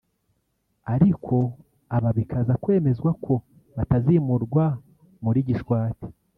ariko 0.93 1.35
aba 1.95 2.09
bikaza 2.17 2.53
kwemezwa 2.63 3.09
ko 3.23 3.33
batazimurwa 3.75 4.63
muri 5.23 5.39
Gishwati 5.47 6.07